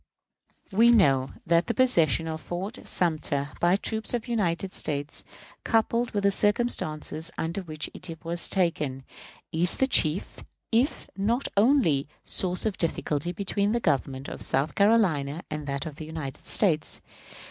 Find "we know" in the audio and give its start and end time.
0.71-1.29